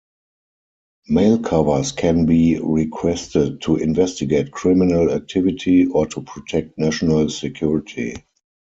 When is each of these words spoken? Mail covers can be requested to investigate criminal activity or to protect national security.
Mail 1.09 1.37
covers 1.37 1.91
can 1.91 2.25
be 2.25 2.59
requested 2.59 3.61
to 3.61 3.75
investigate 3.75 4.49
criminal 4.51 5.11
activity 5.13 5.85
or 5.85 6.07
to 6.07 6.21
protect 6.23 6.75
national 6.79 7.29
security. 7.29 8.15